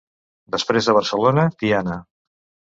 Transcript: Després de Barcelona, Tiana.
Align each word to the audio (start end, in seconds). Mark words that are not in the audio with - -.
Després 0.55 0.89
de 0.89 0.95
Barcelona, 0.99 1.45
Tiana. 1.61 2.01